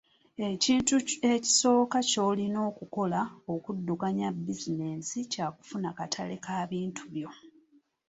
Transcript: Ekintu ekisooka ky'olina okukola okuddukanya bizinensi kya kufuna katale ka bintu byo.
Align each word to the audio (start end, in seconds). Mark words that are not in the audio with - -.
Ekintu 0.51 0.95
ekisooka 1.33 1.99
ky'olina 2.09 2.59
okukola 2.69 3.19
okuddukanya 3.53 4.27
bizinensi 4.45 5.17
kya 5.31 5.47
kufuna 5.55 5.89
katale 5.97 6.35
ka 6.45 6.55
bintu 6.71 7.03
byo. 7.13 7.29